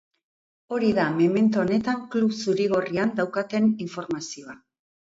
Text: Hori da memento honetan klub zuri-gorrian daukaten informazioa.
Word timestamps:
Hori 0.77 0.89
da 0.99 1.05
memento 1.17 1.61
honetan 1.65 2.01
klub 2.17 2.35
zuri-gorrian 2.47 3.17
daukaten 3.21 3.71
informazioa. 3.89 4.63